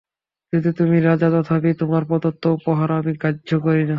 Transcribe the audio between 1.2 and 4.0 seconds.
তথাপি তোমার প্রদত্ত উপহার আমি গ্রাহ্য করি না।